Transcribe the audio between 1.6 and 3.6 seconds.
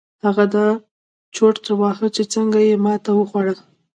واهه چې څنګه يې ماتې وخوړه.